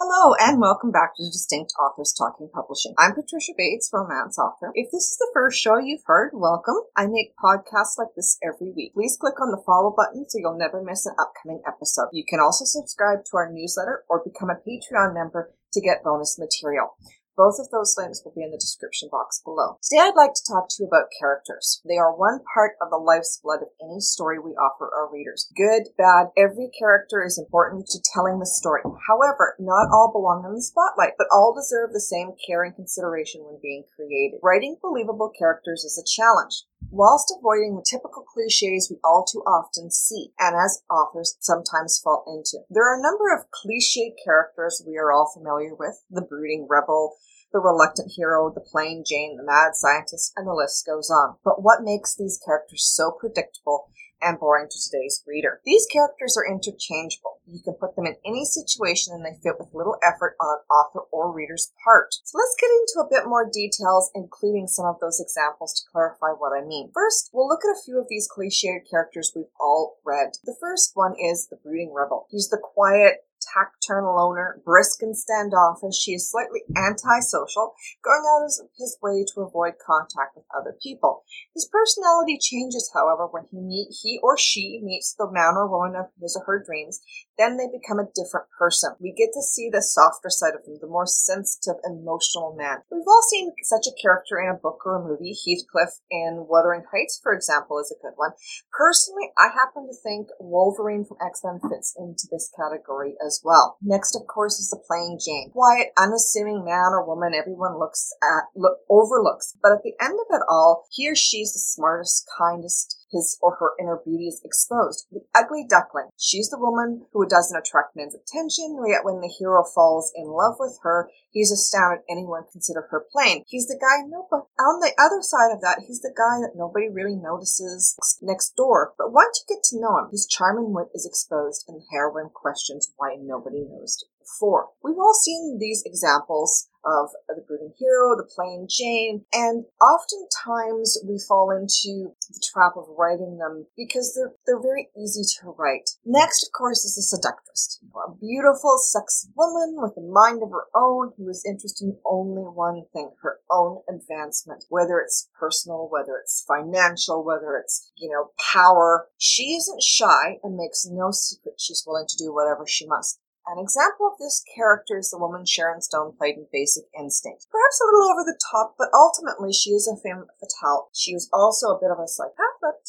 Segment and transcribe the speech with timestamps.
[0.00, 2.94] Hello and welcome back to Distinct Authors Talking Publishing.
[2.96, 4.70] I'm Patricia Bates, romance author.
[4.74, 6.76] If this is the first show you've heard, welcome.
[6.96, 8.94] I make podcasts like this every week.
[8.94, 12.10] Please click on the follow button so you'll never miss an upcoming episode.
[12.12, 16.38] You can also subscribe to our newsletter or become a Patreon member to get bonus
[16.38, 16.94] material.
[17.38, 19.78] Both of those links will be in the description box below.
[19.80, 21.80] Today I'd like to talk to you about characters.
[21.86, 25.46] They are one part of the life's blood of any story we offer our readers.
[25.54, 28.82] Good, bad, every character is important to telling the story.
[29.06, 33.46] However, not all belong in the spotlight, but all deserve the same care and consideration
[33.46, 34.40] when being created.
[34.42, 39.90] Writing believable characters is a challenge whilst avoiding the typical cliches we all too often
[39.90, 42.64] see and as authors sometimes fall into.
[42.70, 47.16] There are a number of cliche characters we are all familiar with the brooding rebel,
[47.52, 51.36] the reluctant hero, the plain Jane, the mad scientist, and the list goes on.
[51.44, 53.88] But what makes these characters so predictable
[54.20, 55.60] and boring to today's reader?
[55.64, 57.40] These characters are interchangeable.
[57.46, 60.64] You can put them in any situation and they fit with little effort on an
[60.68, 62.12] author or reader's part.
[62.24, 66.36] So let's get into a bit more details, including some of those examples to clarify
[66.36, 66.90] what I mean.
[66.92, 70.36] First, we'll look at a few of these cliched characters we've all read.
[70.44, 72.26] The first one is the brooding rebel.
[72.30, 75.96] He's the quiet, taciturn loner, brisk and standoffish.
[75.96, 81.24] She is slightly antisocial, going out of his way to avoid contact with other people.
[81.54, 85.96] His personality changes, however, when he meet he or she meets the man or woman
[85.96, 87.00] of his or her dreams.
[87.38, 88.94] Then they become a different person.
[88.98, 92.82] We get to see the softer side of them, the more sensitive, emotional man.
[92.90, 95.38] We've all seen such a character in a book or a movie.
[95.38, 98.32] Heathcliff in Wuthering Heights, for example, is a good one.
[98.76, 103.78] Personally, I happen to think Wolverine from X-Men fits into this category as well.
[103.80, 105.50] Next, of course, is the plain Jane.
[105.52, 109.56] Quiet, unassuming man or woman everyone looks at, look, overlooks.
[109.62, 113.38] But at the end of it all, he or she is the smartest, kindest, his
[113.40, 115.06] or her inner beauty is exposed.
[115.10, 116.08] The ugly duckling.
[116.16, 120.56] She's the woman who doesn't attract men's attention, yet when the hero falls in love
[120.58, 123.44] with her, he's astounded anyone consider her plain.
[123.46, 126.56] He's the guy, no, but on the other side of that, he's the guy that
[126.56, 128.94] nobody really notices next door.
[128.98, 131.84] But once you get to know him, his charm and wit is exposed, and the
[131.90, 134.68] heroine questions why nobody noticed before.
[134.82, 141.20] We've all seen these examples of the brooding hero, the plain Jane, and oftentimes we
[141.26, 145.90] fall into the trap of writing them because they're they're very easy to write.
[146.04, 150.66] Next, of course, is the seductress, a beautiful, sexy woman with a mind of her
[150.74, 156.16] own who is interested in only one thing: her own advancement, whether it's personal, whether
[156.16, 159.08] it's financial, whether it's you know power.
[159.18, 163.20] She isn't shy and makes no secret she's willing to do whatever she must.
[163.48, 167.48] An example of this character is the woman Sharon Stone played in Basic Instinct.
[167.48, 170.92] Perhaps a little over the top, but ultimately she is a femme fatale.
[170.92, 172.84] She is also a bit of a psychopath, but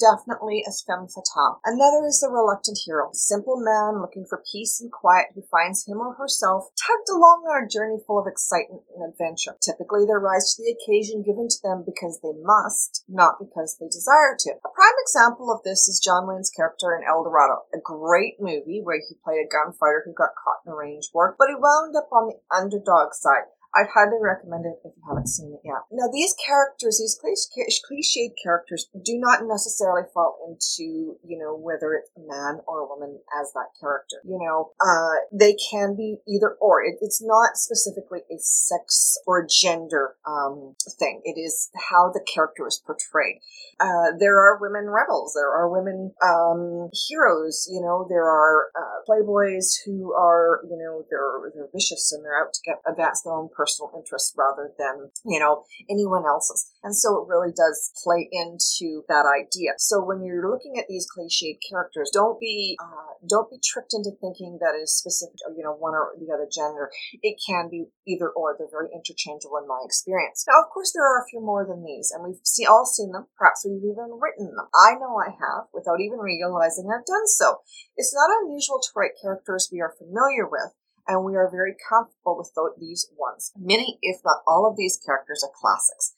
[0.00, 1.60] definitely a femme fatale.
[1.60, 6.00] Another is the reluctant hero, simple man looking for peace and quiet who finds him
[6.00, 9.60] or herself tugged along on a journey full of excitement and adventure.
[9.60, 13.92] Typically, they rise to the occasion given to them because they must, not because they
[13.92, 14.56] desire to.
[14.64, 18.80] A prime example of this is John Wayne's character in El Dorado, a great movie
[18.80, 22.08] where he played a gunfighter who got caught in range war, but he wound up
[22.12, 23.48] on the underdog side.
[23.78, 25.86] I'd highly recommend it if you haven't seen it yet.
[25.92, 32.10] Now, these characters, these cliched characters, do not necessarily fall into, you know, whether it's
[32.16, 34.16] a man or a woman as that character.
[34.24, 36.82] You know, uh, they can be either or.
[36.82, 41.22] It, it's not specifically a sex or a gender um, thing.
[41.24, 43.38] It is how the character is portrayed.
[43.78, 45.34] Uh, there are women rebels.
[45.34, 47.68] There are women um, heroes.
[47.70, 52.42] You know, there are uh, playboys who are, you know, they're they're vicious and they're
[52.42, 56.70] out to get advance their own personal interests rather than, you know, anyone else's.
[56.82, 59.72] And so it really does play into that idea.
[59.76, 64.16] So when you're looking at these cliched characters, don't be, uh, don't be tricked into
[64.20, 66.90] thinking that is specific, you know, one or the other gender.
[67.22, 68.56] It can be either or.
[68.56, 70.44] They're very interchangeable in my experience.
[70.48, 73.12] Now, of course, there are a few more than these, and we've see, all seen
[73.12, 73.26] them.
[73.36, 74.68] Perhaps we've even written them.
[74.72, 77.60] I know I have, without even realizing I've done so.
[77.96, 80.72] It's not unusual to write characters we are familiar with,
[81.08, 83.50] and we are very comfortable with these ones.
[83.56, 86.12] Many, if not all of these characters are classics,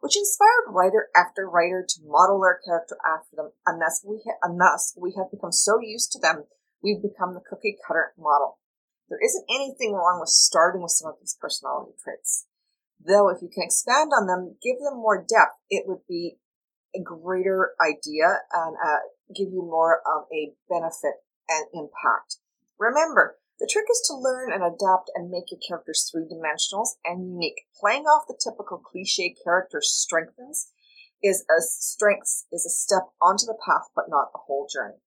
[0.00, 4.38] which inspired writer after writer to model their character after them, and thus we, ha-
[4.42, 6.44] and thus we have become so used to them,
[6.80, 8.58] we've become the cookie cutter model.
[9.10, 12.46] There isn't anything wrong with starting with some of these personality traits.
[13.04, 16.38] Though if you can expand on them, give them more depth, it would be
[16.94, 19.02] a greater idea and uh,
[19.34, 22.36] give you more of a benefit and impact.
[22.78, 27.26] Remember, the trick is to learn and adapt and make your characters three dimensional and
[27.26, 27.66] unique.
[27.78, 30.70] Playing off the typical cliche character strengthens
[31.22, 35.02] is a strengths is a step onto the path, but not the whole journey.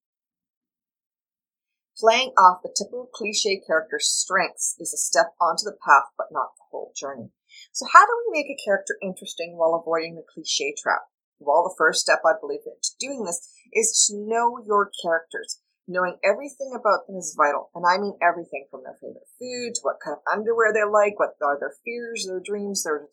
[1.98, 6.52] Playing off the typical cliche character's strengths is a step onto the path, but not
[6.58, 7.32] the whole journey.
[7.72, 11.04] So, how do we make a character interesting while avoiding the cliche trap?
[11.40, 15.61] Well, the first step, I believe, in doing this is to know your characters.
[15.88, 19.82] Knowing everything about them is vital, and I mean everything from their favorite food to
[19.82, 23.10] what kind of underwear they like, what are their fears, their dreams, their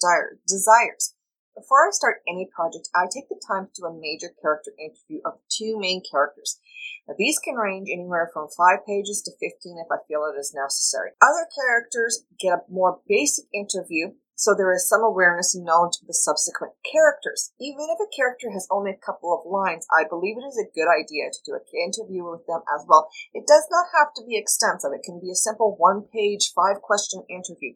[0.47, 1.15] desires.
[1.57, 5.19] Before I start any project, I take the time to do a major character interview
[5.25, 6.61] of two main characters.
[7.09, 10.55] Now, these can range anywhere from 5 pages to 15 if I feel it is
[10.55, 11.11] necessary.
[11.21, 16.07] Other characters get a more basic interview so there is some awareness and knowledge of
[16.07, 17.51] the subsequent characters.
[17.59, 20.71] Even if a character has only a couple of lines, I believe it is a
[20.71, 23.11] good idea to do an interview with them as well.
[23.35, 24.95] It does not have to be extensive.
[24.95, 27.75] It can be a simple one page, five question interview,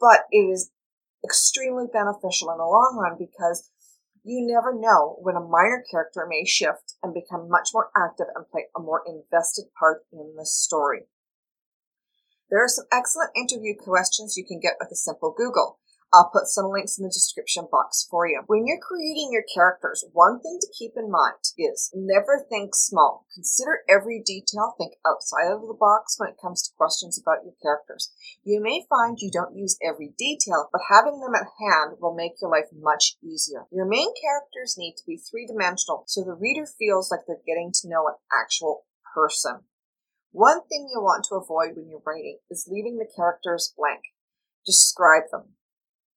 [0.00, 0.72] but it is
[1.22, 3.68] extremely beneficial in the long run because
[4.24, 8.48] you never know when a minor character may shift and become much more active and
[8.48, 11.04] play a more invested part in the story.
[12.50, 15.78] There are some excellent interview questions you can get with a simple Google.
[16.12, 18.42] I'll put some links in the description box for you.
[18.48, 23.26] When you're creating your characters, one thing to keep in mind is never think small.
[23.32, 27.54] Consider every detail, think outside of the box when it comes to questions about your
[27.62, 28.10] characters.
[28.42, 32.42] You may find you don't use every detail, but having them at hand will make
[32.42, 33.66] your life much easier.
[33.70, 37.70] Your main characters need to be three dimensional so the reader feels like they're getting
[37.82, 38.82] to know an actual
[39.14, 39.62] person.
[40.32, 44.00] One thing you want to avoid when you're writing is leaving the characters blank.
[44.64, 45.56] Describe them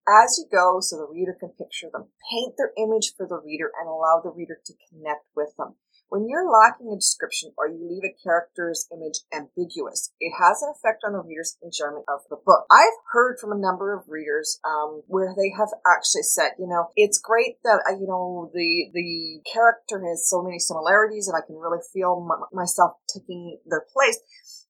[0.07, 2.09] as you go so the reader can picture them.
[2.31, 5.75] Paint their image for the reader and allow the reader to connect with them.
[6.13, 10.69] When you're lacking a description or you leave a character's image ambiguous, it has an
[10.69, 12.69] effect on the reader's enjoyment of the book.
[12.69, 16.93] I've heard from a number of readers um, where they have actually said, you know,
[16.95, 21.41] it's great that uh, you know the the character has so many similarities and I
[21.41, 24.19] can really feel m- myself taking their place.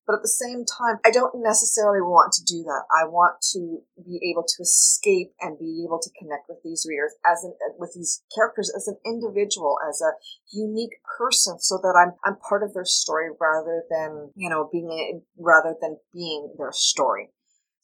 [0.05, 2.83] But at the same time, I don't necessarily want to do that.
[2.91, 7.13] I want to be able to escape and be able to connect with these readers
[7.25, 10.11] as an, uh, with these characters as an individual, as a
[10.51, 15.21] unique person, so that I'm I'm part of their story rather than you know being
[15.37, 17.29] rather than being their story.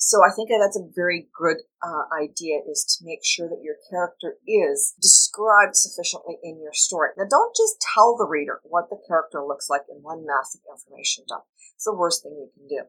[0.01, 3.75] So I think that's a very good uh, idea is to make sure that your
[3.91, 7.09] character is described sufficiently in your story.
[7.17, 11.25] Now don't just tell the reader what the character looks like in one massive information
[11.27, 11.43] dump.
[11.75, 12.87] It's the worst thing you can do.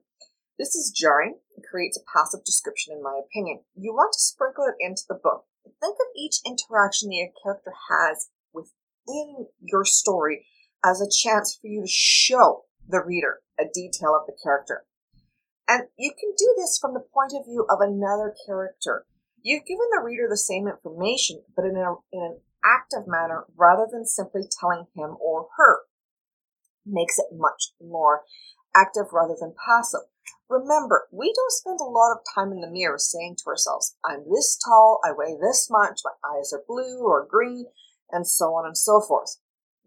[0.56, 3.64] This is jarring and creates a passive description, in my opinion.
[3.74, 5.46] You want to sprinkle it into the book.
[5.80, 10.46] Think of each interaction that your character has within your story
[10.84, 14.84] as a chance for you to show the reader a detail of the character.
[15.70, 19.06] And you can do this from the point of view of another character.
[19.40, 23.86] You've given the reader the same information, but in, a, in an active manner rather
[23.88, 25.82] than simply telling him or her.
[26.84, 28.22] Makes it much more
[28.74, 30.10] active rather than passive.
[30.48, 34.24] Remember, we don't spend a lot of time in the mirror saying to ourselves, I'm
[34.28, 37.66] this tall, I weigh this much, my eyes are blue or green,
[38.10, 39.36] and so on and so forth.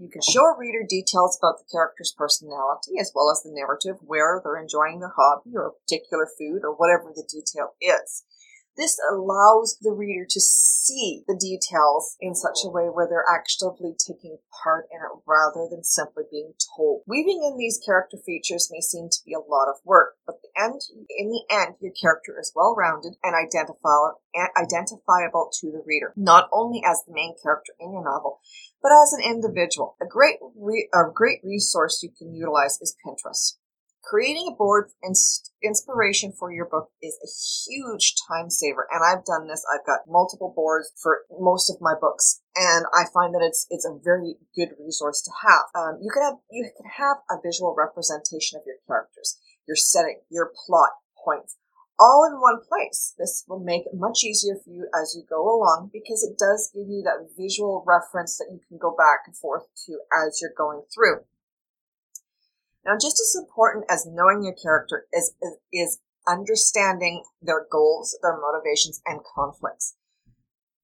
[0.03, 3.95] You can show a reader details about the character's personality as well as the narrative,
[4.01, 8.25] where they're enjoying their hobby or a particular food or whatever the detail is.
[8.75, 13.95] This allows the reader to see the details in such a way where they're actively
[13.95, 17.03] taking part in it rather than simply being told.
[17.07, 20.49] Weaving in these character features may seem to be a lot of work, but the
[20.59, 24.19] end, in the end, your character is well rounded and identifiable,
[24.57, 28.41] identifiable to the reader, not only as the main character in your novel,
[28.83, 29.95] but as an individual.
[30.01, 33.55] A great, re- a great resource you can utilize is Pinterest.
[34.03, 34.91] Creating a board
[35.63, 37.31] inspiration for your book is a
[37.71, 39.63] huge time saver, and I've done this.
[39.73, 43.85] I've got multiple boards for most of my books, and I find that it's it's
[43.85, 45.71] a very good resource to have.
[45.73, 50.19] Um, you can have you can have a visual representation of your characters, your setting,
[50.29, 50.91] your plot
[51.23, 51.55] points,
[52.03, 53.13] all in one place.
[53.17, 56.69] This will make it much easier for you as you go along because it does
[56.73, 60.57] give you that visual reference that you can go back and forth to as you're
[60.57, 61.23] going through.
[62.85, 68.37] Now, just as important as knowing your character is, is, is understanding their goals, their
[68.37, 69.95] motivations, and conflicts.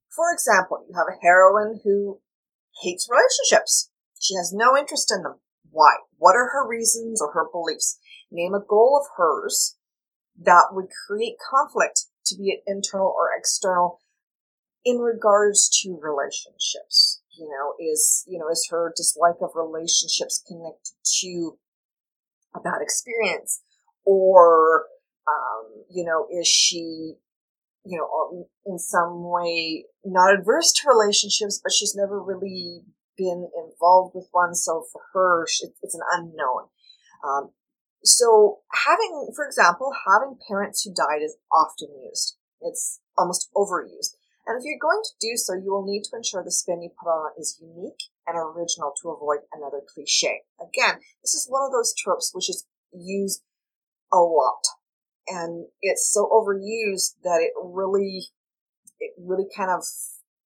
[0.08, 2.22] For example, you have a heroine who
[2.82, 3.92] hates relationships.
[4.20, 5.40] She has no interest in them.
[5.70, 5.96] Why?
[6.18, 8.00] What are her reasons or her beliefs?
[8.32, 9.76] Name a goal of hers
[10.43, 14.00] that would create conflict to be it internal or external
[14.86, 17.22] in regards to relationships.
[17.38, 21.58] You know, is, you know, is her dislike of relationships connected to
[22.55, 23.62] a bad experience?
[24.05, 24.86] Or
[25.27, 27.15] um, you know is she
[27.86, 32.81] you know um, in some way not adverse to relationships but she's never really
[33.17, 34.55] been involved with one?
[34.55, 36.69] So for her it's an unknown.
[37.27, 37.50] Um,
[38.03, 42.38] So having, for example, having parents who died is often used.
[42.62, 44.15] It's almost overused.
[44.48, 46.89] And if you're going to do so, you will need to ensure the spin you
[46.98, 50.41] put on is unique and original to avoid another cliche.
[50.60, 53.44] Again, this is one of those tropes which is used
[54.12, 54.63] a lot.
[55.27, 58.29] And it's so overused that it really,
[59.00, 59.84] it really kind of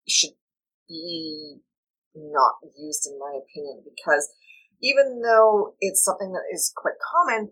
[0.07, 0.35] should
[0.89, 1.59] be
[2.15, 4.29] not used in my opinion because
[4.83, 7.51] even though it's something that is quite common,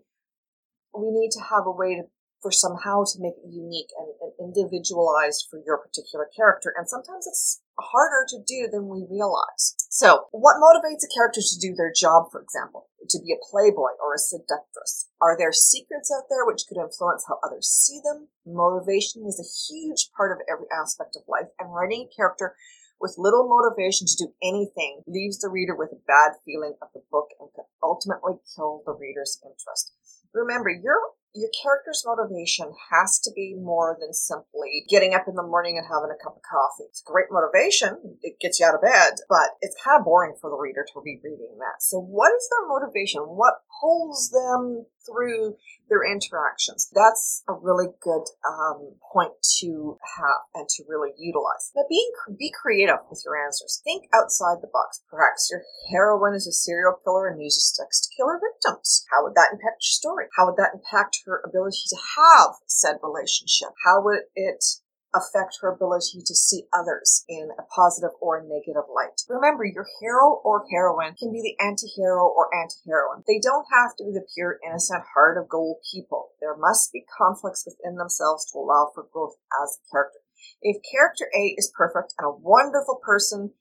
[0.94, 2.02] we need to have a way to
[2.42, 6.74] for somehow to make it unique and, and, individualized for your particular character.
[6.76, 9.78] And sometimes it's harder to do than we realize.
[9.88, 12.90] So, what motivates a character to do their job, for example?
[13.08, 15.08] To be a playboy or a seductress?
[15.22, 18.28] Are there secrets out there which could influence how others see them?
[18.44, 22.56] Motivation is a huge part of every aspect of life, and writing a character
[23.02, 27.02] with little motivation to do anything leaves the reader with a bad feeling of the
[27.10, 29.92] book and can ultimately kill the reader's interest.
[30.32, 30.96] Remember, your
[31.34, 35.86] your character's motivation has to be more than simply getting up in the morning and
[35.88, 36.84] having a cup of coffee.
[36.84, 38.18] It's great motivation.
[38.20, 41.00] It gets you out of bed, but it's kind of boring for the reader to
[41.02, 41.80] be reading that.
[41.80, 43.22] So what is their motivation?
[43.22, 45.56] What pulls them through
[45.88, 46.90] their interactions.
[46.94, 51.70] That's a really good um, point to have and to really utilize.
[51.76, 53.80] Now, being be creative with your answers.
[53.84, 55.02] Think outside the box.
[55.10, 59.04] Perhaps your heroine is a serial killer and uses sex to kill her victims.
[59.10, 60.26] How would that impact your story?
[60.36, 63.70] How would that impact her ability to have said relationship?
[63.84, 64.64] How would it
[65.14, 69.20] affect her ability to see others in a positive or negative light.
[69.28, 73.22] Remember, your hero or heroine can be the anti-hero or anti-heroine.
[73.28, 76.32] They don't have to be the pure, innocent, heart of gold people.
[76.40, 80.20] There must be conflicts within themselves to allow for growth as a character.
[80.62, 83.52] If character A is perfect and a wonderful person,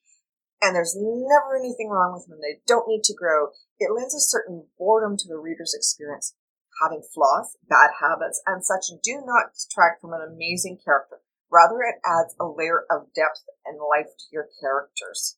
[0.61, 4.21] and there's never anything wrong with them, they don't need to grow, it lends a
[4.21, 6.35] certain boredom to the reader's experience.
[6.81, 11.19] Having flaws, bad habits, and such do not detract from an amazing character.
[11.51, 15.37] Rather, it adds a layer of depth and life to your characters.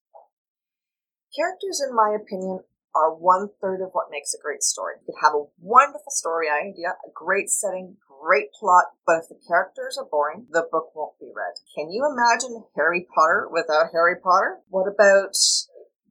[1.35, 2.59] Characters, in my opinion,
[2.95, 4.95] are one third of what makes a great story.
[5.01, 9.41] You could have a wonderful story idea, a great setting, great plot, but if the
[9.47, 11.55] characters are boring, the book won't be read.
[11.75, 14.59] Can you imagine Harry Potter without Harry Potter?
[14.69, 15.33] What about,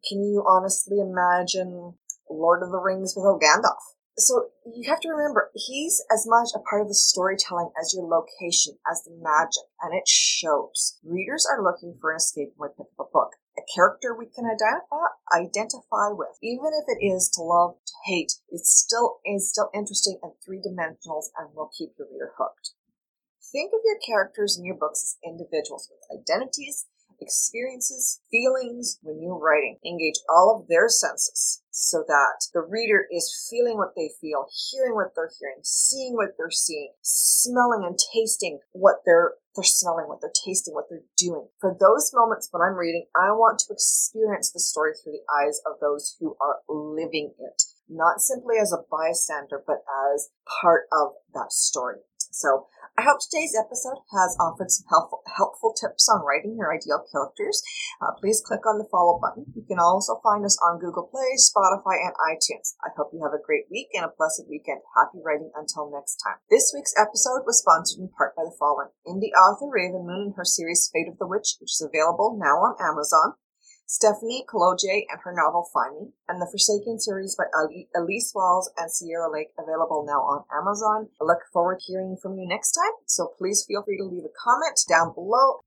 [0.09, 1.95] can you honestly imagine
[2.29, 3.92] Lord of the Rings without Gandalf?
[4.19, 8.05] So you have to remember, he's as much a part of the storytelling as your
[8.05, 10.99] location, as the magic, and it shows.
[11.03, 13.33] Readers are looking for an escape when pick up a book.
[13.57, 18.33] A character we can identify identify with, even if it is to love, to hate,
[18.51, 22.73] it still is still interesting and three dimensionals and will keep your reader hooked.
[23.51, 26.87] Think of your characters in your books as individuals with identities,
[27.19, 29.79] experiences, feelings when you're writing.
[29.85, 34.95] Engage all of their senses so that the reader is feeling what they feel, hearing
[34.95, 40.21] what they're hearing, seeing what they're seeing, smelling and tasting what they're they're smelling, what
[40.21, 41.49] they're tasting, what they're doing.
[41.61, 45.61] For those moments when I'm reading, I want to experience the story through the eyes
[45.67, 51.13] of those who are living it, not simply as a bystander, but as part of
[51.35, 51.99] that story.
[52.33, 57.05] So I hope today's episode has offered some helpful, helpful tips on writing your ideal
[57.13, 57.61] characters.
[58.01, 59.53] Uh, please click on the follow button.
[59.53, 62.73] You can also find us on Google Play, Spotify, and iTunes.
[62.81, 64.81] I hope you have a great week and a pleasant weekend.
[64.97, 66.41] Happy writing until next time.
[66.49, 68.97] This week's episode was sponsored in part by the following.
[69.05, 72.65] Indie author Raven Moon and her series Fate of the Witch, which is available now
[72.65, 73.37] on Amazon.
[73.93, 77.45] Stephanie Kolodziej and her novel Find Me, and the Forsaken series by
[77.95, 81.11] Elise Walls and Sierra Lake available now on Amazon.
[81.21, 84.25] I look forward to hearing from you next time, so please feel free to leave
[84.25, 85.61] a comment down below